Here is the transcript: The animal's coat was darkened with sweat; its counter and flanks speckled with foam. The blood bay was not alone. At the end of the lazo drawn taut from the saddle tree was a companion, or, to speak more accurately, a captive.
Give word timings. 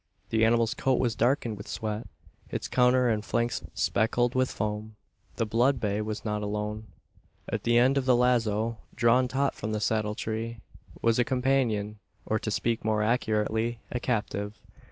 The 0.31 0.43
animal's 0.43 0.73
coat 0.73 0.99
was 0.99 1.13
darkened 1.15 1.57
with 1.57 1.67
sweat; 1.67 2.07
its 2.49 2.67
counter 2.67 3.07
and 3.07 3.23
flanks 3.23 3.61
speckled 3.75 4.33
with 4.33 4.49
foam. 4.49 4.95
The 5.35 5.45
blood 5.45 5.79
bay 5.79 6.01
was 6.01 6.25
not 6.25 6.41
alone. 6.41 6.87
At 7.47 7.65
the 7.65 7.77
end 7.77 7.99
of 7.99 8.05
the 8.05 8.15
lazo 8.15 8.79
drawn 8.95 9.27
taut 9.27 9.53
from 9.53 9.73
the 9.73 9.79
saddle 9.79 10.15
tree 10.15 10.57
was 11.03 11.19
a 11.19 11.23
companion, 11.23 11.99
or, 12.25 12.39
to 12.39 12.49
speak 12.49 12.83
more 12.83 13.03
accurately, 13.03 13.79
a 13.91 13.99
captive. 13.99 14.59